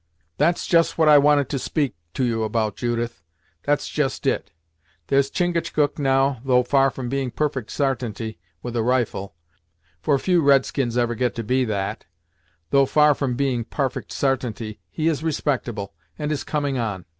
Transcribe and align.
"That's 0.39 0.65
just 0.65 0.97
what 0.97 1.07
I 1.07 1.19
wanted 1.19 1.47
to 1.49 1.59
speak 1.59 1.93
to 2.15 2.23
you 2.23 2.41
about, 2.41 2.75
Judith; 2.75 3.21
that's 3.61 3.87
just 3.87 4.25
it. 4.25 4.49
There's 5.09 5.29
Chingachgook, 5.29 5.99
now, 5.99 6.41
though 6.43 6.63
far 6.63 6.89
from 6.89 7.07
being 7.07 7.29
parfect 7.29 7.69
sartainty, 7.69 8.39
with 8.63 8.75
a 8.75 8.81
rifle 8.81 9.35
for 10.01 10.17
few 10.17 10.41
red 10.41 10.65
skins 10.65 10.97
ever 10.97 11.13
get 11.13 11.35
to 11.35 11.43
be 11.43 11.65
that 11.65 12.05
though 12.71 12.87
far 12.87 13.13
from 13.13 13.35
being 13.35 13.63
parfect 13.63 14.11
sartainty, 14.11 14.79
he 14.89 15.07
is 15.07 15.23
respectable, 15.23 15.93
and 16.17 16.31
is 16.31 16.43
coming 16.43 16.79
on. 16.79 17.05